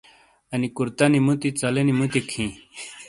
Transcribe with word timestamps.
انی 0.53 0.69
کُرتنی 0.75 1.19
مُتی 1.25 1.49
ژلینی 1.59 1.93
مُتیک 1.99 2.27
ہِیں۔ 2.35 2.51